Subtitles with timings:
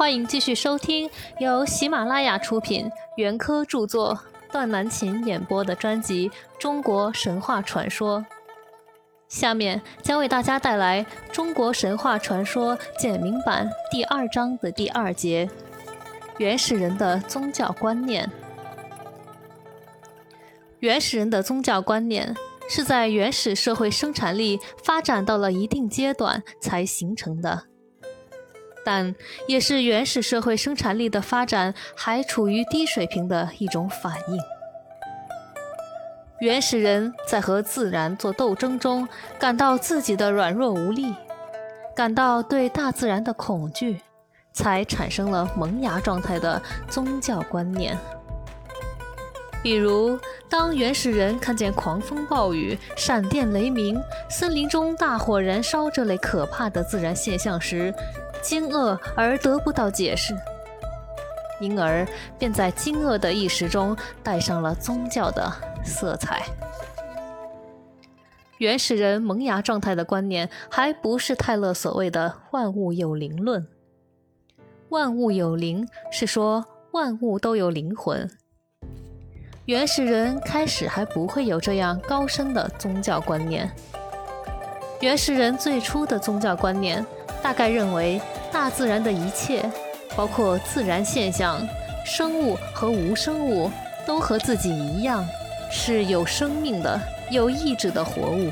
[0.00, 4.18] 欢迎继续收听由喜马拉雅出品、袁科著作、
[4.50, 8.20] 段南琴演播的专辑《中国神话传说》。
[9.28, 15.50] 下面将为大家带来《中国神话传说简明版》第二章的第二节：
[16.38, 18.26] 原始人的宗教观念。
[20.78, 22.34] 原始人的宗教观念
[22.70, 27.64] 是在原始社会生产力发展到了一定阶段才形成的。
[28.84, 29.14] 但
[29.46, 34.38] 也是原始社会生产力的发展还处于低水平的一种反应。
[36.40, 39.06] 原始人在和自然做斗争中，
[39.38, 41.14] 感到自己的软弱无力，
[41.94, 44.00] 感到对大自然的恐惧，
[44.52, 47.98] 才产生了萌芽状态的宗教观念。
[49.62, 54.00] 比如，当原始人看见狂风暴雨、闪电雷鸣、
[54.30, 57.94] 森林中大火燃烧这类可怕的自然现象时，
[58.42, 60.34] 惊愕而得不到解释，
[61.60, 65.52] 因而便在惊愕的意识中带上了宗教的
[65.84, 66.42] 色彩。
[68.56, 73.66] 原始人萌芽状态的观念还不是泰勒所谓的“万物有灵论”。
[74.88, 78.30] 万物有灵是说万物都有灵魂。
[79.70, 83.70] 原始人开始还不会有这样高深的宗教观念。
[84.98, 87.06] 原始人最初的宗教观念。
[87.40, 89.64] 大概认为，大自然的一切，
[90.16, 91.64] 包括自然现象、
[92.04, 93.70] 生物和无生物，
[94.04, 95.24] 都和自己一样，
[95.70, 98.50] 是有生命的、有意志的活物。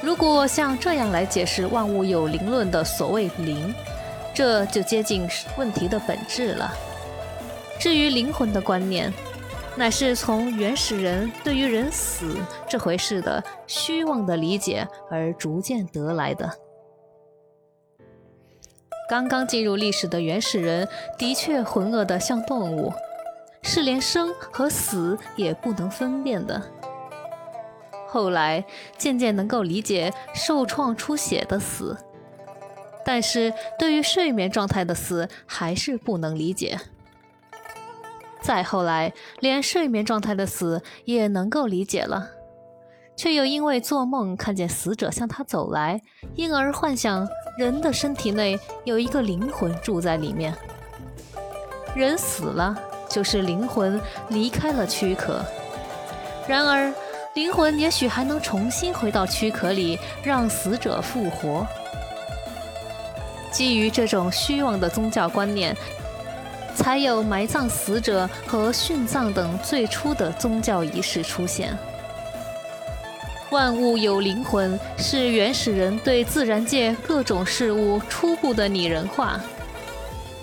[0.00, 3.74] 如果像这样来解释万物有灵论的所谓灵，
[4.32, 6.72] 这就接近问题的本质了。
[7.78, 9.12] 至于灵魂的观念，
[9.76, 12.36] 乃是从原始人对于人死
[12.68, 16.50] 这回事的虚妄的理解而逐渐得来的。
[19.08, 22.90] 刚刚进入历史的原始人的确浑噩的像动物，
[23.62, 26.60] 是连生和死也不能分辨的。
[28.06, 28.64] 后来
[28.96, 31.96] 渐渐能够理解受创出血的死，
[33.04, 36.78] 但是对于睡眠状态的死还是不能理解。
[38.44, 39.10] 再后来，
[39.40, 42.28] 连睡眠状态的死也能够理解了。
[43.16, 45.98] 却又因为做梦看见死者向他走来，
[46.34, 50.54] 因而幻想人的身体内有一个灵魂住在里面。
[51.96, 52.76] 人死了，
[53.08, 55.42] 就是灵魂离开了躯壳。
[56.46, 56.92] 然而，
[57.34, 61.66] 灵魂也许还能重新回到躯壳里，让死者复活。
[63.50, 65.74] 基于这种虚妄的宗教观念，
[66.74, 71.76] 才有埋葬死者和殉葬等最初的宗教仪式出现。
[73.50, 79.40] 万物有灵魂是原始人对自然界各种事物初步的拟人化，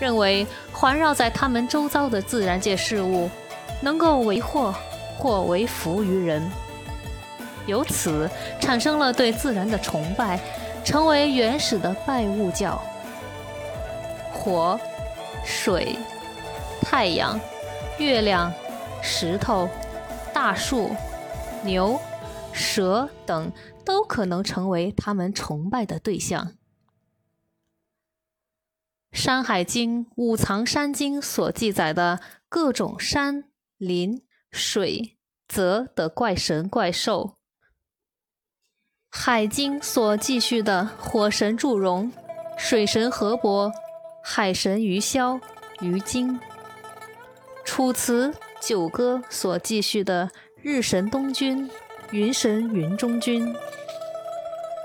[0.00, 3.30] 认为环绕在他们周遭的自然界事物
[3.80, 4.74] 能够为祸
[5.16, 6.42] 或为福于人，
[7.66, 10.40] 由此产生了对自然的崇拜，
[10.84, 12.82] 成为原始的拜物教。
[14.32, 14.78] 火、
[15.44, 15.96] 水、
[16.88, 17.38] 太阳、
[17.98, 18.52] 月亮、
[19.02, 19.68] 石头、
[20.32, 20.90] 大树、
[21.62, 22.00] 牛。
[22.56, 23.52] 蛇等
[23.84, 26.52] 都可能成为他们崇拜的对象。
[29.18, 33.44] 《山海经·五藏山经》所记载的各种山、
[33.76, 37.34] 林、水、泽的怪神怪兽，
[39.10, 42.10] 《海经》所记叙的火神祝融、
[42.56, 43.70] 水神河伯、
[44.22, 45.40] 海神鱼鲛、
[45.80, 46.38] 鱼精，
[47.76, 50.30] 《楚辞·九歌》所记叙的
[50.62, 51.68] 日神东君。
[52.10, 53.54] 云神云中君，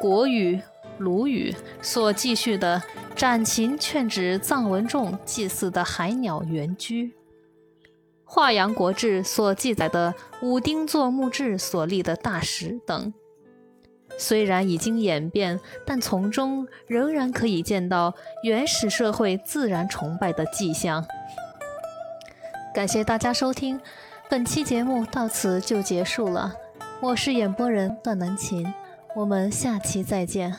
[0.01, 0.59] 国语
[0.97, 2.83] 鲁语所记叙的
[3.15, 7.13] 斩禽劝止藏文众祭祀的海鸟原居，
[8.25, 13.13] 华阳国志所记载的武丁做木质所立的大石等，
[14.17, 21.05] 虽然已经演变，但从中仍然可以见到原始社会自然崇拜的迹象。
[22.73, 23.77] 感谢大家收听，
[24.29, 26.53] 本期节目到此就结束了。
[27.01, 28.65] 我是演播人段南琴，
[29.13, 30.55] 我们下期再见。